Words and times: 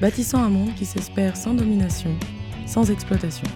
bâtissant 0.00 0.42
un 0.42 0.48
monde 0.48 0.74
qui 0.74 0.86
s'espère 0.86 1.36
sans 1.36 1.52
domination, 1.52 2.10
sans 2.66 2.90
exploitation. 2.90 3.46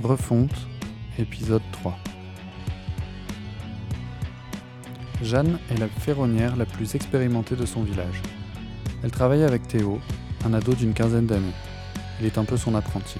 Refonte, 0.00 0.54
épisode 1.18 1.62
3. 1.72 1.98
Jeanne 5.22 5.58
est 5.72 5.78
la 5.78 5.88
ferronnière 5.88 6.54
la 6.54 6.66
plus 6.66 6.94
expérimentée 6.94 7.56
de 7.56 7.66
son 7.66 7.82
village. 7.82 8.22
Elle 9.02 9.10
travaille 9.10 9.42
avec 9.42 9.66
Théo, 9.66 9.98
un 10.46 10.54
ado 10.54 10.72
d'une 10.74 10.94
quinzaine 10.94 11.26
d'années. 11.26 11.46
Il 12.20 12.26
est 12.26 12.38
un 12.38 12.44
peu 12.44 12.56
son 12.56 12.76
apprenti. 12.76 13.18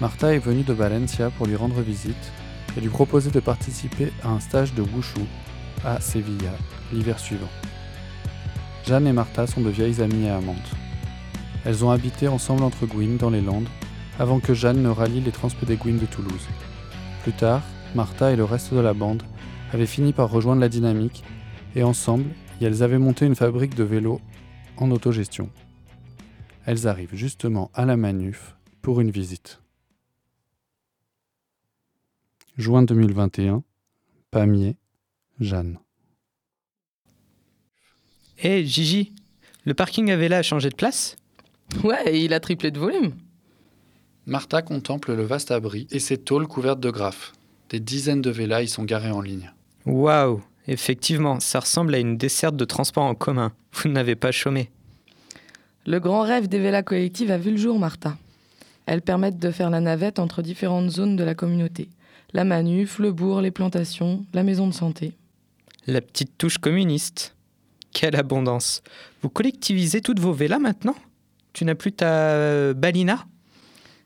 Martha 0.00 0.34
est 0.34 0.38
venue 0.38 0.62
de 0.62 0.72
Valencia 0.72 1.28
pour 1.30 1.46
lui 1.46 1.56
rendre 1.56 1.82
visite 1.82 2.32
et 2.74 2.80
lui 2.80 2.88
proposer 2.88 3.30
de 3.30 3.40
participer 3.40 4.10
à 4.22 4.30
un 4.30 4.40
stage 4.40 4.72
de 4.72 4.80
wushu 4.80 5.20
à 5.84 6.00
Sevilla 6.00 6.52
l'hiver 6.92 7.18
suivant. 7.18 7.48
Jeanne 8.86 9.06
et 9.06 9.12
Martha 9.12 9.46
sont 9.46 9.60
de 9.60 9.70
vieilles 9.70 10.00
amies 10.00 10.26
et 10.26 10.30
amantes. 10.30 10.72
Elles 11.64 11.84
ont 11.84 11.90
habité 11.90 12.28
ensemble 12.28 12.62
entre 12.62 12.86
Gouines 12.86 13.16
dans 13.16 13.30
les 13.30 13.40
Landes 13.40 13.68
avant 14.18 14.40
que 14.40 14.54
Jeanne 14.54 14.82
ne 14.82 14.88
rallie 14.88 15.20
les 15.20 15.32
Transpédéguines 15.32 15.98
de 15.98 16.06
Toulouse. 16.06 16.46
Plus 17.22 17.32
tard, 17.32 17.62
Martha 17.94 18.32
et 18.32 18.36
le 18.36 18.44
reste 18.44 18.72
de 18.72 18.80
la 18.80 18.94
bande 18.94 19.22
avaient 19.72 19.86
fini 19.86 20.12
par 20.12 20.30
rejoindre 20.30 20.60
la 20.60 20.68
dynamique 20.68 21.24
et 21.74 21.82
ensemble, 21.82 22.30
elles 22.60 22.82
avaient 22.82 22.98
monté 22.98 23.26
une 23.26 23.34
fabrique 23.34 23.74
de 23.74 23.84
vélos 23.84 24.20
en 24.78 24.90
autogestion. 24.90 25.50
Elles 26.64 26.88
arrivent 26.88 27.14
justement 27.14 27.70
à 27.74 27.84
la 27.84 27.96
Manuf 27.96 28.56
pour 28.82 29.00
une 29.00 29.10
visite. 29.10 29.60
Juin 32.56 32.82
2021, 32.82 33.62
Pamiers, 34.30 34.76
Jeanne. 35.40 35.78
Hé, 38.38 38.64
Gigi, 38.64 39.12
le 39.64 39.74
parking 39.74 40.10
à 40.10 40.16
Vela 40.16 40.38
a 40.38 40.42
changé 40.42 40.68
de 40.68 40.74
place? 40.74 41.16
Ouais, 41.82 42.20
il 42.20 42.32
a 42.32 42.40
triplé 42.40 42.70
de 42.70 42.78
volume. 42.78 43.12
Martha 44.26 44.62
contemple 44.62 45.14
le 45.14 45.24
vaste 45.24 45.50
abri 45.50 45.86
et 45.90 46.00
ses 46.00 46.18
tôles 46.18 46.46
couvertes 46.46 46.80
de 46.80 46.90
graphes. 46.90 47.32
Des 47.70 47.80
dizaines 47.80 48.22
de 48.22 48.30
vélas 48.30 48.62
y 48.62 48.68
sont 48.68 48.84
garés 48.84 49.10
en 49.10 49.20
ligne. 49.20 49.52
Waouh, 49.86 50.42
effectivement, 50.66 51.40
ça 51.40 51.60
ressemble 51.60 51.94
à 51.94 51.98
une 51.98 52.16
desserte 52.16 52.56
de 52.56 52.64
transport 52.64 53.04
en 53.04 53.14
commun. 53.14 53.52
Vous 53.72 53.88
n'avez 53.88 54.16
pas 54.16 54.32
chômé. 54.32 54.70
Le 55.86 56.00
grand 56.00 56.22
rêve 56.22 56.48
des 56.48 56.58
vélas 56.58 56.82
collectives 56.82 57.30
a 57.30 57.38
vu 57.38 57.52
le 57.52 57.56
jour, 57.56 57.78
Martha. 57.78 58.16
Elles 58.86 59.02
permettent 59.02 59.38
de 59.38 59.50
faire 59.50 59.70
la 59.70 59.80
navette 59.80 60.18
entre 60.18 60.42
différentes 60.42 60.90
zones 60.90 61.16
de 61.16 61.24
la 61.24 61.34
communauté. 61.34 61.88
La 62.32 62.44
manuf, 62.44 62.98
le 62.98 63.12
bourg, 63.12 63.40
les 63.40 63.50
plantations, 63.50 64.24
la 64.32 64.42
maison 64.42 64.66
de 64.66 64.74
santé. 64.74 65.14
La 65.88 66.00
petite 66.00 66.36
touche 66.36 66.58
communiste. 66.58 67.36
Quelle 67.92 68.16
abondance. 68.16 68.82
Vous 69.22 69.28
collectivisez 69.28 70.00
toutes 70.00 70.18
vos 70.18 70.32
vélas 70.32 70.58
maintenant? 70.58 70.96
Tu 71.52 71.64
n'as 71.64 71.76
plus 71.76 71.92
ta 71.92 72.32
euh, 72.32 72.74
balina? 72.74 73.24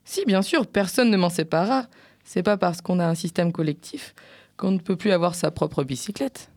Si, 0.05 0.27
bien 0.27 0.43
sûr, 0.43 0.67
personne 0.67 1.11
ne 1.11 1.17
m'en 1.17 1.31
séparera. 1.31 1.87
C'est 2.23 2.43
pas 2.43 2.59
parce 2.59 2.83
qu'on 2.83 2.99
a 2.99 3.07
un 3.07 3.15
système 3.15 3.51
collectif 3.51 4.15
qu'on 4.59 4.73
ne 4.73 4.79
peut 4.79 4.97
plus 4.97 5.11
avoir 5.11 5.35
sa 5.35 5.51
propre 5.51 5.83
bicyclette. 5.83 6.51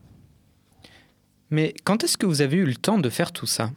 Mais 1.48 1.74
quand 1.84 2.04
est-ce 2.04 2.18
que 2.18 2.26
vous 2.26 2.42
avez 2.42 2.58
eu 2.58 2.66
le 2.66 2.76
temps 2.76 2.98
de 2.98 3.08
faire 3.08 3.32
tout 3.32 3.46
ça? 3.46 3.70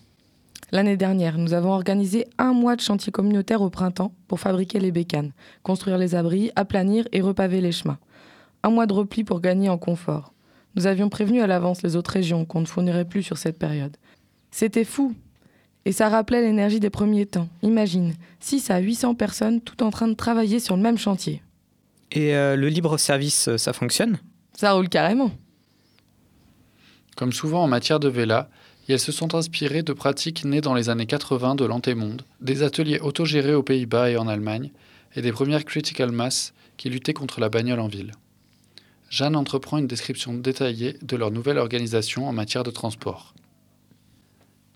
L'année 0.74 0.98
dernière, 0.98 1.38
nous 1.38 1.54
avons 1.54 1.72
organisé 1.72 2.28
un 2.38 2.52
mois 2.52 2.76
de 2.76 2.82
chantier 2.82 3.14
communautaire 3.14 3.62
au 3.62 3.70
printemps 3.70 4.14
pour 4.28 4.42
fabriquer 4.42 4.82
les 4.82 4.92
bécanes, 4.92 5.32
construire 5.64 5.98
les 5.98 6.14
abris, 6.14 6.52
aplanir 6.58 7.08
et 7.14 7.22
repaver 7.22 7.62
les 7.62 7.72
chemins. 7.72 8.00
Un 8.64 8.70
mois 8.70 8.86
de 8.86 8.92
repli 8.92 9.24
pour 9.24 9.40
gagner 9.40 9.70
en 9.70 9.78
confort. 9.78 10.34
Nous 10.76 10.88
avions 10.88 11.10
prévenu 11.10 11.42
à 11.42 11.48
l'avance 11.48 11.82
les 11.82 11.96
autres 11.96 12.12
régions 12.12 12.46
qu'on 12.46 12.62
ne 12.62 12.66
fournirait 12.66 13.06
plus 13.06 13.24
sur 13.24 13.38
cette 13.38 13.58
période. 13.58 13.98
C'était 14.52 14.84
fou. 14.84 15.16
Et 15.86 15.92
ça 15.92 16.10
rappelait 16.10 16.42
l'énergie 16.42 16.80
des 16.80 16.90
premiers 16.90 17.26
temps. 17.26 17.48
Imagine, 17.64 18.14
6 18.42 18.70
à 18.72 18.80
800 18.80 19.16
personnes 19.16 19.62
tout 19.62 19.84
en 19.84 19.90
train 19.90 20.08
de 20.08 20.14
travailler 20.14 20.60
sur 20.60 20.76
le 20.76 20.82
même 20.82 20.98
chantier. 20.98 21.42
Et 22.12 22.36
euh, 22.36 22.56
le 22.56 22.68
libre-service, 22.68 23.48
euh, 23.48 23.58
ça 23.58 23.74
fonctionne? 23.74 24.18
Ça 24.54 24.74
roule 24.74 24.90
carrément. 24.90 25.32
Comme 27.16 27.32
souvent 27.32 27.64
en 27.64 27.68
matière 27.68 28.00
de 28.00 28.10
véla, 28.10 28.50
elles 28.90 29.00
se 29.00 29.12
sont 29.12 29.36
inspirées 29.36 29.84
de 29.84 29.94
pratiques 29.94 30.46
nées 30.46 30.62
dans 30.62 30.74
les 30.74 30.90
années 30.90 31.06
80 31.06 31.56
de 31.56 31.66
l'antémonde, 31.66 32.24
des 32.42 32.64
ateliers 32.64 33.00
autogérés 33.00 33.54
aux 33.54 33.64
Pays-Bas 33.64 34.10
et 34.10 34.18
en 34.18 34.28
Allemagne, 34.28 34.72
et 35.16 35.22
des 35.22 35.32
premières 35.32 35.66
critical 35.66 36.12
mass 36.12 36.54
qui 36.78 36.90
luttaient 36.90 37.14
contre 37.14 37.40
la 37.42 37.50
bagnole 37.50 37.80
en 37.80 37.88
ville. 37.88 38.12
Jeanne 39.10 39.36
entreprend 39.36 39.78
une 39.78 39.88
description 39.88 40.34
détaillée 40.34 40.98
de 41.02 41.16
leur 41.16 41.32
nouvelle 41.32 41.58
organisation 41.58 42.28
en 42.28 42.34
matière 42.34 42.64
de 42.64 42.72
transport. 42.72 43.34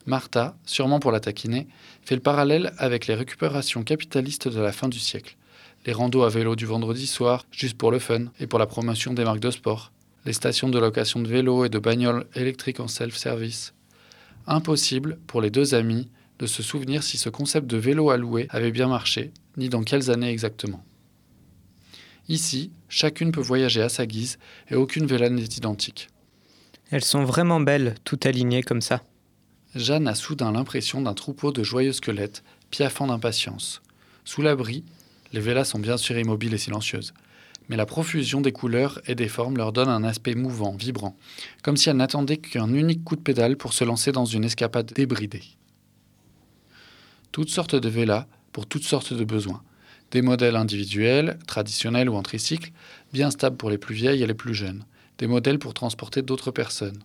Martha, 0.06 0.56
sûrement 0.66 1.00
pour 1.00 1.12
la 1.12 1.20
taquiner, 1.20 1.68
fait 2.04 2.16
le 2.16 2.22
parallèle 2.22 2.74
avec 2.78 3.08
les 3.08 3.14
récupérations 3.14 3.84
capitalistes 3.84 4.48
de 4.48 4.60
la 4.60 4.72
fin 4.72 4.88
du 4.88 5.00
siècle. 5.00 5.38
Les 5.86 5.94
randos 5.94 6.24
à 6.24 6.30
vélo 6.30 6.56
du 6.56 6.66
vendredi 6.66 7.08
soir, 7.08 7.46
juste 7.52 7.78
pour 7.78 7.92
le 7.92 8.00
fun 8.00 8.26
et 8.40 8.48
pour 8.48 8.60
la 8.60 8.68
promotion 8.68 9.14
des 9.14 9.24
marques 9.24 9.40
de 9.40 9.52
sport. 9.52 9.92
Les 10.26 10.34
stations 10.34 10.70
de 10.70 10.80
location 10.80 11.20
de 11.20 11.28
vélos 11.28 11.66
et 11.66 11.70
de 11.70 11.80
bagnoles 11.80 12.26
électriques 12.36 12.80
en 12.80 12.88
self-service. 12.88 13.74
Impossible 14.48 15.20
pour 15.28 15.42
les 15.42 15.50
deux 15.50 15.76
amis 15.76 16.10
de 16.40 16.48
se 16.48 16.64
souvenir 16.64 17.04
si 17.04 17.18
ce 17.18 17.30
concept 17.30 17.68
de 17.68 17.78
vélo 17.78 18.10
à 18.10 18.18
louer 18.18 18.48
avait 18.50 18.72
bien 18.72 18.88
marché, 18.88 19.32
ni 19.58 19.70
dans 19.70 19.84
quelles 19.84 20.10
années 20.10 20.30
exactement. 20.30 20.84
Ici, 22.30 22.72
chacune 22.90 23.32
peut 23.32 23.42
voyager 23.42 23.82
à 23.82 23.90
sa 23.90 24.06
guise 24.06 24.38
et 24.70 24.76
aucune 24.76 25.06
vélane 25.06 25.36
n'est 25.36 25.44
identique. 25.44 26.10
Elles 26.92 27.04
sont 27.04 27.24
vraiment 27.24 27.60
belles, 27.60 27.96
toutes 28.04 28.26
alignées 28.26 28.64
comme 28.64 28.82
ça. 28.82 29.02
Jeanne 29.76 30.08
a 30.08 30.16
soudain 30.16 30.52
l'impression 30.52 31.02
d'un 31.02 31.14
troupeau 31.14 31.52
de 31.52 31.64
joyeux 31.64 31.94
squelettes, 31.94 32.44
piaffant 32.70 33.08
d'impatience. 33.08 33.82
Sous 34.26 34.42
l'abri, 34.42 34.84
les 35.34 35.40
vélas 35.40 35.64
sont 35.64 35.80
bien 35.80 35.98
sûr 35.98 36.18
immobiles 36.18 36.54
et 36.54 36.58
silencieuses, 36.58 37.14
mais 37.70 37.78
la 37.78 37.86
profusion 37.86 38.42
des 38.42 38.52
couleurs 38.52 39.02
et 39.08 39.16
des 39.16 39.30
formes 39.30 39.56
leur 39.56 39.72
donne 39.72 39.88
un 39.88 40.04
aspect 40.04 40.36
mouvant, 40.36 40.76
vibrant, 40.76 41.16
comme 41.64 41.78
si 41.78 41.90
elles 41.90 41.96
n'attendaient 41.96 42.38
qu'un 42.38 42.74
unique 42.74 43.06
coup 43.06 43.16
de 43.16 43.22
pédale 43.22 43.56
pour 43.56 43.72
se 43.72 43.86
lancer 43.86 44.12
dans 44.12 44.26
une 44.26 44.44
escapade 44.44 44.92
débridée. 44.94 45.44
Toutes 47.32 47.50
sortes 47.50 47.76
de 47.76 47.90
vélas 47.90 48.28
pour 48.52 48.68
toutes 48.68 48.84
sortes 48.84 49.14
de 49.14 49.24
besoins. 49.24 49.64
Des 50.12 50.22
modèles 50.22 50.58
individuels, 50.58 51.40
traditionnels 51.48 52.10
ou 52.10 52.16
en 52.16 52.22
tricycle, 52.22 52.72
bien 53.14 53.32
stables 53.32 53.58
pour 53.58 53.70
les 53.70 53.78
plus 53.78 53.96
vieilles 53.96 54.22
et 54.22 54.28
les 54.28 54.34
plus 54.34 54.54
jeunes. 54.54 54.84
Des 55.18 55.28
modèles 55.28 55.60
pour 55.60 55.74
transporter 55.74 56.22
d'autres 56.22 56.52
personnes. 56.52 57.00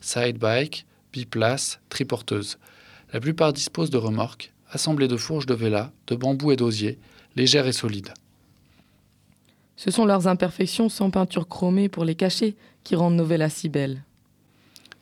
Side 0.00 0.38
bike, 0.38 0.86
biplace, 1.12 1.80
triporteuse. 1.88 2.58
La 3.12 3.20
plupart 3.20 3.52
disposent 3.52 3.90
de 3.90 3.96
remorques, 3.96 4.52
assemblées 4.70 5.08
de 5.08 5.16
fourches 5.16 5.46
de 5.46 5.54
véla, 5.54 5.92
de 6.06 6.14
bambou 6.14 6.52
et 6.52 6.56
d'osier, 6.56 6.98
légères 7.36 7.66
et 7.66 7.72
solides. 7.72 8.14
Ce 9.76 9.90
sont 9.90 10.04
leurs 10.04 10.28
imperfections 10.28 10.88
sans 10.88 11.10
peinture 11.10 11.48
chromée 11.48 11.88
pour 11.88 12.04
les 12.04 12.14
cacher 12.14 12.54
qui 12.84 12.94
rendent 12.94 13.16
nos 13.16 13.24
vélas 13.24 13.50
si 13.50 13.68
belles. 13.68 14.04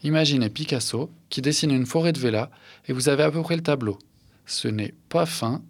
Imaginez 0.03 0.49
Picasso 0.49 1.11
qui 1.29 1.43
dessine 1.43 1.71
une 1.71 1.87
forêt 1.87 2.12
de 2.12 2.19
vélas 2.19 2.50
et 2.88 2.93
vous 2.93 3.09
avez 3.09 3.23
à 3.23 3.31
peu 3.31 3.43
près 3.43 3.56
le 3.56 3.62
tableau. 3.62 3.99
Ce 4.47 4.69
n'est 4.69 4.94
pas 5.09 5.26
fin, 5.26 5.62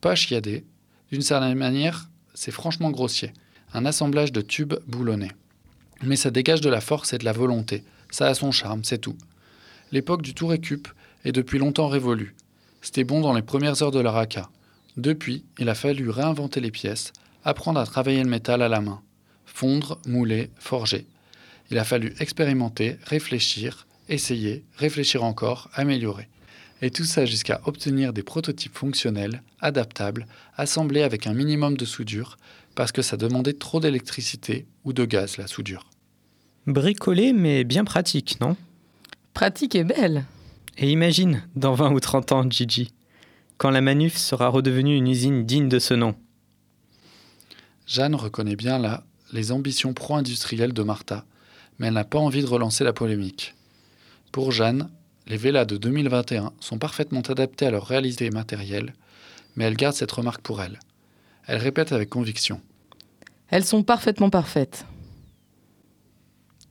pas 0.00 0.14
chiadé, 0.14 0.64
d'une 1.12 1.22
certaine 1.22 1.58
manière, 1.58 2.08
c'est 2.32 2.50
franchement 2.50 2.90
grossier. 2.90 3.34
Un 3.74 3.84
assemblage 3.84 4.32
de 4.32 4.40
tubes 4.40 4.74
boulonnés. 4.86 5.30
Mais 6.02 6.16
ça 6.16 6.30
dégage 6.30 6.62
de 6.62 6.70
la 6.70 6.80
force 6.80 7.12
et 7.12 7.18
de 7.18 7.26
la 7.26 7.32
volonté. 7.32 7.84
Ça 8.10 8.28
a 8.28 8.34
son 8.34 8.50
charme, 8.50 8.82
c'est 8.82 8.98
tout. 8.98 9.16
L'époque 9.92 10.22
du 10.22 10.32
tout 10.32 10.46
récup 10.46 10.88
est 11.24 11.32
depuis 11.32 11.58
longtemps 11.58 11.88
révolue. 11.88 12.34
C'était 12.80 13.04
bon 13.04 13.20
dans 13.20 13.34
les 13.34 13.42
premières 13.42 13.82
heures 13.82 13.90
de 13.90 14.00
la 14.00 14.26
Depuis, 14.96 15.44
il 15.58 15.68
a 15.68 15.74
fallu 15.74 16.08
réinventer 16.08 16.60
les 16.60 16.70
pièces, 16.70 17.12
apprendre 17.44 17.78
à 17.78 17.84
travailler 17.84 18.22
le 18.22 18.30
métal 18.30 18.62
à 18.62 18.68
la 18.70 18.80
main. 18.80 19.02
Fondre, 19.44 19.98
mouler, 20.06 20.50
forger. 20.58 21.06
Il 21.70 21.78
a 21.78 21.84
fallu 21.84 22.14
expérimenter, 22.20 22.96
réfléchir, 23.04 23.86
essayer, 24.08 24.64
réfléchir 24.76 25.24
encore, 25.24 25.68
améliorer. 25.74 26.28
Et 26.82 26.90
tout 26.90 27.04
ça 27.04 27.24
jusqu'à 27.24 27.60
obtenir 27.64 28.12
des 28.12 28.24
prototypes 28.24 28.76
fonctionnels, 28.76 29.42
adaptables, 29.60 30.26
assemblés 30.56 31.02
avec 31.02 31.28
un 31.28 31.32
minimum 31.32 31.76
de 31.76 31.84
soudure, 31.84 32.36
parce 32.74 32.90
que 32.90 33.02
ça 33.02 33.16
demandait 33.16 33.52
trop 33.52 33.78
d'électricité 33.78 34.66
ou 34.84 34.92
de 34.92 35.04
gaz, 35.04 35.36
la 35.36 35.46
soudure. 35.46 35.88
Bricolé, 36.66 37.32
mais 37.32 37.62
bien 37.62 37.84
pratique, 37.84 38.40
non? 38.40 38.56
Pratique 39.32 39.76
et 39.76 39.84
belle. 39.84 40.24
Et 40.76 40.90
imagine, 40.90 41.46
dans 41.54 41.74
20 41.74 41.92
ou 41.92 42.00
30 42.00 42.32
ans, 42.32 42.50
Gigi, 42.50 42.92
quand 43.58 43.70
la 43.70 43.80
Manuf 43.80 44.16
sera 44.16 44.48
redevenue 44.48 44.96
une 44.96 45.06
usine 45.06 45.46
digne 45.46 45.68
de 45.68 45.78
ce 45.78 45.94
nom. 45.94 46.16
Jeanne 47.86 48.16
reconnaît 48.16 48.56
bien 48.56 48.78
là 48.78 49.04
les 49.32 49.52
ambitions 49.52 49.94
pro-industrielles 49.94 50.72
de 50.72 50.82
Martha, 50.82 51.24
mais 51.78 51.86
elle 51.86 51.94
n'a 51.94 52.04
pas 52.04 52.18
envie 52.18 52.42
de 52.42 52.46
relancer 52.46 52.82
la 52.84 52.92
polémique. 52.92 53.54
Pour 54.32 54.50
Jeanne, 54.50 54.90
les 55.26 55.36
Vélas 55.36 55.64
de 55.64 55.76
2021 55.76 56.52
sont 56.60 56.78
parfaitement 56.78 57.20
adaptés 57.20 57.66
à 57.66 57.70
leur 57.70 57.86
réalité 57.86 58.30
matérielle, 58.30 58.94
mais 59.56 59.64
elle 59.64 59.76
garde 59.76 59.94
cette 59.94 60.12
remarque 60.12 60.42
pour 60.42 60.62
elle. 60.62 60.80
Elle 61.46 61.58
répète 61.58 61.92
avec 61.92 62.08
conviction. 62.08 62.60
Elles 63.48 63.64
sont 63.64 63.82
parfaitement 63.82 64.30
parfaites. 64.30 64.84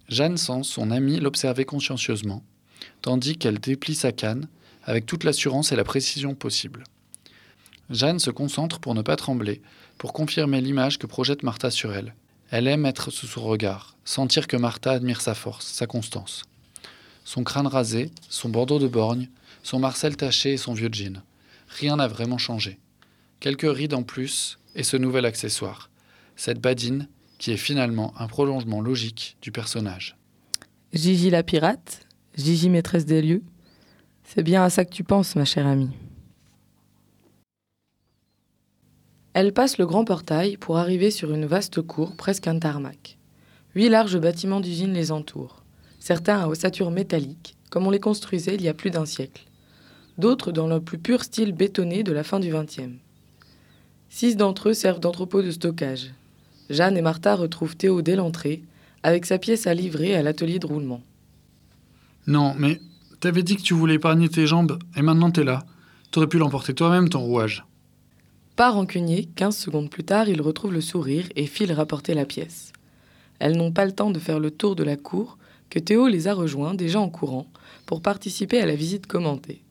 Jeanne 0.09 0.38
sent 0.38 0.63
son 0.63 0.92
amie 0.92 1.19
l'observer 1.19 1.63
consciencieusement, 1.63 2.44
tandis 3.01 3.38
qu'elle 3.38 3.59
déplie 3.59 3.95
sa 3.95 4.12
canne 4.12 4.48
avec 4.83 5.06
toute 5.06 5.24
l'assurance 5.24 5.71
et 5.71 5.75
la 5.75 5.83
précision 5.83 6.36
possible. 6.36 6.83
Jeanne 7.89 8.19
se 8.19 8.31
concentre 8.31 8.80
pour 8.80 8.95
ne 8.95 9.01
pas 9.01 9.15
trembler, 9.15 9.62
pour 9.97 10.13
confirmer 10.13 10.59
l'image 10.59 10.97
que 10.97 11.07
projette 11.07 11.44
Martha 11.44 11.71
sur 11.71 11.94
elle. 11.94 12.15
Elle 12.50 12.68
aime 12.68 12.86
être 12.86 13.12
sous 13.12 13.27
son 13.27 13.44
regard, 13.44 13.95
sentir 14.04 14.47
que 14.47 14.57
Martha 14.57 14.92
admire 14.92 15.21
sa 15.21 15.36
force, 15.36 15.68
sa 15.68 15.88
constance. 15.88 16.44
Son 17.33 17.45
crâne 17.45 17.68
rasé, 17.68 18.12
son 18.28 18.50
bandeau 18.50 18.78
de 18.78 18.89
borgne, 18.89 19.30
son 19.63 19.80
marcel 19.80 20.18
taché 20.18 20.51
et 20.51 20.57
son 20.57 20.74
vieux 20.74 20.89
jean. 20.92 21.24
Rien 21.69 21.95
n'a 21.95 22.10
vraiment 22.10 22.38
changé. 22.38 22.78
Quelques 23.39 23.74
rides 23.74 23.94
en 23.94 24.04
plus 24.04 24.60
et 24.75 24.83
ce 24.83 24.98
nouvel 24.98 25.25
accessoire. 25.25 25.89
Cette 26.36 26.60
badine 26.60 27.07
qui 27.38 27.51
est 27.51 27.56
finalement 27.56 28.13
un 28.19 28.28
prolongement 28.28 28.81
logique 28.81 29.38
du 29.42 29.54
personnage. 29.54 30.18
Gigi 30.92 31.30
la 31.30 31.42
pirate, 31.42 32.06
Gigi 32.36 32.69
maîtresse 32.69 33.06
des 33.06 33.22
lieux. 33.22 33.44
C'est 34.25 34.44
bien 34.44 34.66
à 34.66 34.69
ça 34.69 34.83
que 34.83 34.94
tu 34.94 35.06
penses, 35.06 35.38
ma 35.38 35.45
chère 35.45 35.68
amie. 35.68 35.95
Elle 39.31 39.54
passe 39.54 39.78
le 39.78 39.86
grand 39.86 40.04
portail 40.04 40.57
pour 40.57 40.80
arriver 40.80 41.12
sur 41.12 41.33
une 41.33 41.45
vaste 41.45 41.81
cour, 41.81 42.18
presque 42.18 42.48
un 42.48 42.60
tarmac. 42.60 43.18
Huit 43.74 43.88
larges 43.88 44.19
bâtiments 44.19 44.60
d'usine 44.60 44.92
les 44.92 45.13
entourent, 45.13 45.60
certains 46.01 46.39
à 46.39 46.48
ossature 46.48 46.92
métallique, 46.92 47.56
comme 47.69 47.88
on 47.88 47.92
les 47.92 48.00
construisait 48.00 48.56
il 48.56 48.63
y 48.63 48.68
a 48.68 48.74
plus 48.74 48.89
d'un 48.89 49.06
siècle, 49.06 49.45
d'autres 50.18 50.51
dans 50.51 50.68
le 50.68 50.81
plus 50.81 50.98
pur 50.98 51.24
style 51.24 51.53
bétonné 51.53 52.03
de 52.03 52.12
la 52.12 52.24
fin 52.24 52.39
du 52.39 52.51
XXe. 52.51 52.98
Six 54.09 54.36
d'entre 54.36 54.69
eux 54.69 54.74
servent 54.74 55.00
d'entrepôt 55.00 55.42
de 55.42 55.51
stockage. 55.51 56.12
Jeanne 56.69 56.98
et 56.98 57.01
Martha 57.01 57.36
retrouvent 57.36 57.77
Théo 57.77 58.01
dès 58.01 58.15
l'entrée, 58.15 58.63
avec 59.03 59.25
sa 59.25 59.38
pièce 59.38 59.68
à 59.68 59.74
livrer 59.74 60.15
à 60.15 60.24
l'atelier 60.24 60.59
de 60.59 60.68
roulement. 60.68 61.01
Non, 62.27 62.56
mais 62.57 62.80
t'avais 63.19 63.44
dit 63.44 63.56
que 63.56 63.62
tu 63.62 63.74
voulais 63.74 63.95
épargner 63.95 64.27
tes 64.27 64.47
jambes, 64.47 64.80
et 64.97 65.01
maintenant 65.01 65.31
t'es 65.31 65.44
là. 65.44 65.63
T'aurais 66.09 66.27
pu 66.27 66.39
l'emporter 66.39 66.74
toi-même, 66.74 67.09
ton 67.09 67.21
rouage. 67.21 67.63
Pas 68.56 68.71
rancunier, 68.71 69.30
15 69.36 69.56
secondes 69.56 69.89
plus 69.89 70.04
tard, 70.04 70.27
il 70.27 70.42
retrouve 70.42 70.74
le 70.74 70.81
sourire 70.81 71.27
et 71.36 71.45
file 71.45 71.71
rapporter 71.71 72.15
la 72.15 72.25
pièce. 72.25 72.74
Elles 73.39 73.56
n'ont 73.56 73.71
pas 73.71 73.86
le 73.86 73.92
temps 73.92 74.12
de 74.12 74.19
faire 74.19 74.39
le 74.39 74.51
tour 74.51 74.75
de 74.75 74.83
la 74.83 74.97
cour 74.97 75.38
que 75.71 75.79
Théo 75.79 76.07
les 76.07 76.27
a 76.27 76.33
rejoints, 76.33 76.75
déjà 76.75 77.00
en 77.00 77.09
courant, 77.09 77.47
pour 77.85 78.01
participer 78.01 78.59
à 78.59 78.65
la 78.65 78.75
visite 78.75 79.07
commentée. 79.07 79.63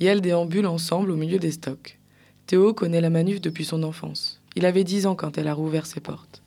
Et 0.00 0.04
elles 0.04 0.20
déambulent 0.20 0.66
ensemble 0.66 1.12
au 1.12 1.16
milieu 1.16 1.38
des 1.38 1.52
stocks. 1.52 1.98
Théo 2.46 2.74
connaît 2.74 3.00
la 3.00 3.08
manuf 3.08 3.40
depuis 3.40 3.64
son 3.64 3.84
enfance. 3.84 4.40
Il 4.56 4.66
avait 4.66 4.82
10 4.82 5.06
ans 5.06 5.14
quand 5.14 5.38
elle 5.38 5.46
a 5.46 5.54
rouvert 5.54 5.86
ses 5.86 6.00
portes. 6.00 6.42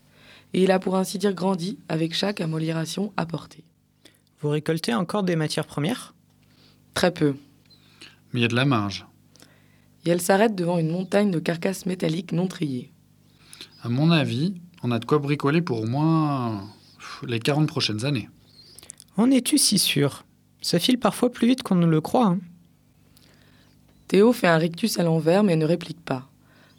Et 0.53 0.63
il 0.63 0.71
a 0.71 0.79
pour 0.79 0.97
ainsi 0.97 1.17
dire 1.17 1.33
grandi 1.33 1.79
avec 1.87 2.13
chaque 2.13 2.41
amélioration 2.41 3.13
apportée. 3.15 3.63
Vous 4.41 4.49
récoltez 4.49 4.93
encore 4.93 5.23
des 5.23 5.37
matières 5.37 5.67
premières? 5.67 6.13
Très 6.93 7.13
peu. 7.13 7.35
Mais 8.33 8.41
il 8.41 8.43
y 8.43 8.45
a 8.45 8.49
de 8.49 8.55
la 8.55 8.65
marge. 8.65 9.05
Et 10.05 10.09
elle 10.09 10.21
s'arrête 10.21 10.55
devant 10.55 10.79
une 10.79 10.91
montagne 10.91 11.31
de 11.31 11.39
carcasses 11.39 11.85
métalliques 11.85 12.33
non 12.33 12.47
triées. 12.47 12.91
À 13.83 13.87
mon 13.87 14.11
avis, 14.11 14.55
on 14.83 14.91
a 14.91 14.99
de 14.99 15.05
quoi 15.05 15.19
bricoler 15.19 15.61
pour 15.61 15.81
au 15.81 15.85
moins 15.85 16.67
les 17.25 17.39
40 17.39 17.67
prochaines 17.67 18.03
années. 18.03 18.27
En 19.21 19.29
es-tu 19.29 19.59
si 19.59 19.77
sûr? 19.77 20.25
Ça 20.63 20.79
file 20.79 20.97
parfois 20.97 21.31
plus 21.31 21.45
vite 21.45 21.61
qu'on 21.61 21.75
ne 21.75 21.85
le 21.85 22.01
croit. 22.01 22.25
Hein. 22.25 22.39
Théo 24.07 24.33
fait 24.33 24.47
un 24.47 24.57
rictus 24.57 24.97
à 24.97 25.03
l'envers 25.03 25.43
mais 25.43 25.55
ne 25.55 25.65
réplique 25.67 26.03
pas. 26.03 26.27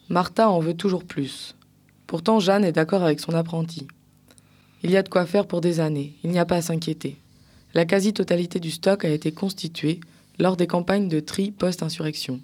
Martha 0.09 0.51
en 0.51 0.59
veut 0.59 0.75
toujours 0.75 1.05
plus. 1.05 1.55
Pourtant, 2.09 2.41
Jeanne 2.41 2.65
est 2.65 2.73
d'accord 2.73 3.05
avec 3.05 3.21
son 3.21 3.33
apprenti. 3.35 3.87
Il 4.83 4.91
y 4.91 4.97
a 4.97 5.05
de 5.05 5.09
quoi 5.09 5.25
faire 5.25 5.47
pour 5.47 5.61
des 5.61 5.79
années, 5.79 6.15
il 6.25 6.31
n'y 6.31 6.41
a 6.41 6.45
pas 6.45 6.57
à 6.57 6.63
s'inquiéter. 6.63 7.17
La 7.75 7.85
quasi-totalité 7.85 8.59
du 8.59 8.73
stock 8.73 9.05
a 9.05 9.11
été 9.11 9.31
constituée 9.31 10.01
lors 10.41 10.57
des 10.57 10.67
campagnes 10.67 11.09
de 11.09 11.21
tri 11.21 11.53
post-insurrection. 11.53 12.41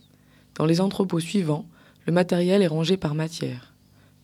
Dans 0.54 0.64
les 0.64 0.80
entrepôts 0.80 1.18
suivants, 1.18 1.66
le 2.06 2.12
matériel 2.12 2.62
est 2.62 2.68
rangé 2.68 2.96
par 2.96 3.16
matière. 3.16 3.74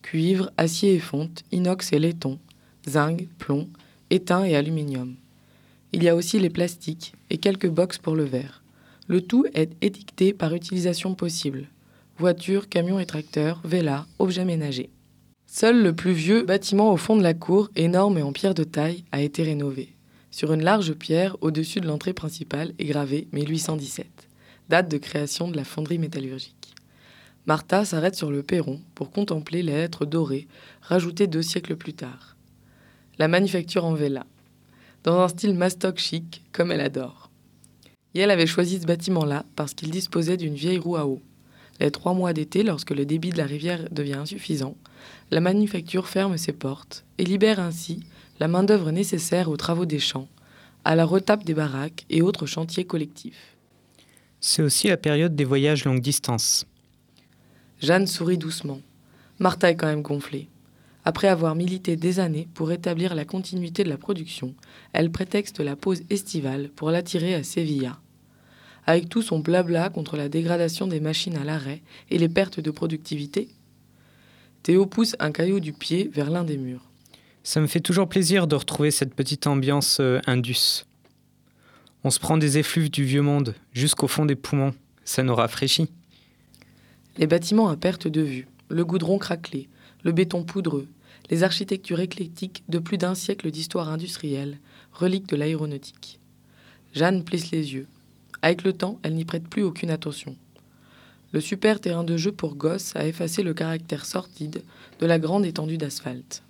Cuivre, 0.03 0.51
acier 0.55 0.93
et 0.93 0.99
fonte, 0.99 1.43
inox 1.51 1.91
et 1.91 1.99
laiton, 1.99 2.39
zinc, 2.87 3.27
plomb, 3.39 3.67
étain 4.09 4.45
et 4.45 4.55
aluminium. 4.55 5.17
Il 5.95 6.03
y 6.03 6.09
a 6.09 6.15
aussi 6.17 6.39
les 6.39 6.49
plastiques 6.49 7.13
et 7.29 7.37
quelques 7.37 7.69
box 7.69 7.99
pour 7.99 8.17
le 8.17 8.25
verre. 8.25 8.65
Le 9.07 9.21
tout 9.21 9.45
est 9.53 9.71
étiqueté 9.81 10.33
par 10.33 10.53
utilisation 10.53 11.15
possible. 11.15 11.69
Voitures, 12.17 12.67
camions 12.67 12.99
et 12.99 13.05
tracteurs, 13.05 13.61
vélas, 13.63 14.05
objets 14.19 14.43
ménagers. 14.43 14.89
Seul 15.45 15.81
le 15.81 15.95
plus 15.95 16.11
vieux 16.11 16.43
bâtiment 16.43 16.91
au 16.91 16.97
fond 16.97 17.15
de 17.15 17.23
la 17.23 17.33
cour, 17.33 17.69
énorme 17.77 18.17
et 18.17 18.23
en 18.23 18.33
pierre 18.33 18.53
de 18.53 18.65
taille, 18.65 19.05
a 19.13 19.21
été 19.21 19.43
rénové. 19.43 19.95
Sur 20.31 20.51
une 20.51 20.65
large 20.65 20.91
pierre 20.95 21.37
au-dessus 21.39 21.79
de 21.79 21.87
l'entrée 21.87 22.11
principale 22.11 22.73
est 22.77 22.87
gravé 22.87 23.29
1817, 23.31 24.27
date 24.67 24.91
de 24.91 24.97
création 24.97 25.47
de 25.47 25.55
la 25.55 25.63
fonderie 25.63 25.97
métallurgique. 25.97 26.75
Martha 27.45 27.85
s'arrête 27.85 28.15
sur 28.15 28.31
le 28.31 28.43
perron 28.43 28.81
pour 28.95 29.11
contempler 29.11 29.63
les 29.63 29.71
lettres 29.71 30.05
dorées 30.05 30.49
rajoutées 30.81 31.27
deux 31.27 31.41
siècles 31.41 31.77
plus 31.77 31.93
tard. 31.93 32.35
La 33.17 33.29
manufacture 33.29 33.85
en 33.85 33.93
Vela, 33.93 34.25
dans 35.05 35.19
un 35.19 35.27
style 35.27 35.53
mastoc 35.53 35.99
chic 35.99 36.43
comme 36.51 36.71
elle 36.71 36.81
adore. 36.81 37.29
Et 38.15 38.21
elle 38.21 38.31
avait 38.31 38.47
choisi 38.47 38.81
ce 38.81 38.87
bâtiment-là 38.87 39.45
parce 39.55 39.73
qu'il 39.75 39.91
disposait 39.91 40.35
d'une 40.35 40.55
vieille 40.55 40.79
roue 40.79 40.95
à 40.95 41.05
eau. 41.05 41.21
Les 41.79 41.91
trois 41.91 42.13
mois 42.13 42.33
d'été, 42.33 42.63
lorsque 42.63 42.91
le 42.91 43.05
débit 43.05 43.29
de 43.29 43.37
la 43.37 43.45
rivière 43.45 43.87
devient 43.91 44.13
insuffisant, 44.15 44.75
la 45.29 45.41
manufacture 45.41 46.07
ferme 46.07 46.37
ses 46.37 46.53
portes 46.53 47.05
et 47.17 47.23
libère 47.23 47.59
ainsi 47.59 47.99
la 48.39 48.47
main-d'œuvre 48.47 48.91
nécessaire 48.91 49.49
aux 49.49 49.57
travaux 49.57 49.85
des 49.85 49.99
champs, 49.99 50.27
à 50.83 50.95
la 50.95 51.05
retape 51.05 51.43
des 51.43 51.53
baraques 51.53 52.05
et 52.09 52.21
autres 52.21 52.47
chantiers 52.47 52.85
collectifs. 52.85 53.55
C'est 54.41 54.63
aussi 54.63 54.87
la 54.87 54.97
période 54.97 55.35
des 55.35 55.45
voyages 55.45 55.85
longue 55.85 56.01
distance. 56.01 56.65
Jeanne 57.79 58.07
sourit 58.07 58.37
doucement. 58.37 58.81
Martha 59.39 59.69
est 59.69 59.75
quand 59.75 59.87
même 59.87 60.01
gonflée. 60.01 60.47
Après 61.07 61.27
avoir 61.27 61.53
milité 61.53 61.95
des 61.95 62.19
années 62.19 62.47
pour 62.55 62.71
établir 62.71 63.13
la 63.13 63.25
continuité 63.25 63.83
de 63.83 63.89
la 63.89 63.97
production, 63.97 64.55
elle 64.91 65.11
prétexte 65.11 65.59
la 65.59 65.75
pause 65.75 66.01
estivale 66.09 66.69
pour 66.75 66.89
l'attirer 66.89 67.35
à 67.35 67.43
Sevilla. 67.43 67.99
Avec 68.87 69.07
tout 69.07 69.21
son 69.21 69.39
blabla 69.39 69.89
contre 69.89 70.17
la 70.17 70.29
dégradation 70.29 70.87
des 70.87 70.99
machines 70.99 71.37
à 71.37 71.43
l'arrêt 71.43 71.83
et 72.09 72.17
les 72.17 72.29
pertes 72.29 72.59
de 72.59 72.71
productivité, 72.71 73.49
Théo 74.63 74.87
pousse 74.87 75.15
un 75.19 75.31
caillou 75.31 75.59
du 75.59 75.73
pied 75.73 76.09
vers 76.11 76.31
l'un 76.31 76.43
des 76.43 76.57
murs. 76.57 76.89
Ça 77.43 77.61
me 77.61 77.67
fait 77.67 77.81
toujours 77.81 78.09
plaisir 78.09 78.47
de 78.47 78.55
retrouver 78.55 78.89
cette 78.89 79.13
petite 79.13 79.45
ambiance 79.45 79.99
euh, 79.99 80.19
indus. 80.25 80.85
On 82.03 82.09
se 82.09 82.19
prend 82.19 82.37
des 82.37 82.57
effluves 82.57 82.89
du 82.89 83.03
vieux 83.03 83.21
monde 83.21 83.53
jusqu'au 83.73 84.07
fond 84.07 84.25
des 84.25 84.35
poumons. 84.35 84.73
Ça 85.03 85.21
nous 85.21 85.35
rafraîchit. 85.35 85.91
Les 87.17 87.27
bâtiments 87.27 87.69
à 87.69 87.77
perte 87.77 88.07
de 88.07 88.21
vue, 88.21 88.47
le 88.69 88.83
goudron 88.83 89.19
craquelé, 89.19 89.69
le 90.03 90.11
béton 90.11 90.43
poudreux, 90.43 90.87
les 91.29 91.43
architectures 91.43 91.99
éclectiques 91.99 92.63
de 92.69 92.79
plus 92.79 92.97
d'un 92.97 93.15
siècle 93.15 93.51
d'histoire 93.51 93.89
industrielle, 93.89 94.59
reliques 94.93 95.27
de 95.27 95.35
l'aéronautique. 95.35 96.19
Jeanne 96.93 97.23
plisse 97.23 97.51
les 97.51 97.73
yeux. 97.73 97.87
Avec 98.41 98.63
le 98.63 98.73
temps, 98.73 98.99
elle 99.03 99.15
n'y 99.15 99.25
prête 99.25 99.47
plus 99.47 99.63
aucune 99.63 99.89
attention. 99.89 100.35
Le 101.31 101.41
super 101.41 101.81
terrain 101.81 102.03
de 102.03 102.15
jeu 102.15 102.31
pour 102.31 102.55
gosses 102.55 102.95
a 102.95 103.05
effacé 103.07 103.43
le 103.43 103.53
caractère 103.53 104.05
sortide 104.05 104.63
de 104.99 105.05
la 105.05 105.19
grande 105.19 105.45
étendue 105.45 105.77
d'asphalte. 105.77 106.43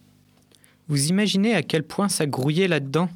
Vous 0.87 1.07
imaginez 1.07 1.55
à 1.55 1.63
quel 1.63 1.83
point 1.83 2.09
ça 2.09 2.27
grouillait 2.27 2.67
là-dedans? 2.67 3.09